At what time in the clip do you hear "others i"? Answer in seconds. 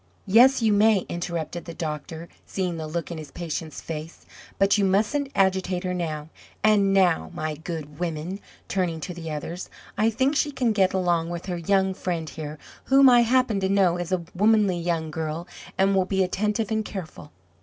9.29-10.09